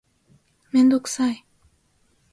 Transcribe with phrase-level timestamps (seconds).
[0.71, 1.45] めんどくさい